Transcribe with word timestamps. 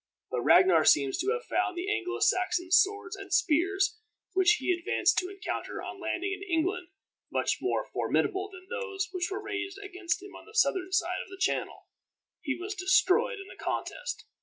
But 0.31 0.41
Ragnar 0.41 0.83
seems 0.83 1.19
to 1.19 1.29
have 1.29 1.45
found 1.45 1.77
the 1.77 1.87
Anglo 1.87 2.17
Saxon 2.21 2.71
swords 2.71 3.15
and 3.15 3.31
spears 3.31 3.99
which 4.33 4.53
he 4.53 4.71
advanced 4.71 5.19
to 5.19 5.29
encounter 5.29 5.79
on 5.83 5.99
landing 6.01 6.31
in 6.33 6.41
England 6.41 6.87
much 7.31 7.59
more 7.61 7.85
formidable 7.93 8.49
than 8.51 8.65
those 8.67 9.09
which 9.11 9.29
were 9.29 9.43
raised 9.43 9.77
against 9.77 10.23
him 10.23 10.35
on 10.35 10.47
the 10.47 10.55
southern 10.55 10.91
side 10.91 11.21
of 11.21 11.29
the 11.29 11.37
Channel. 11.39 11.85
He 12.41 12.55
was 12.59 12.73
destroyed 12.73 13.37
in 13.39 13.45
the 13.47 13.63
contest. 13.63 14.25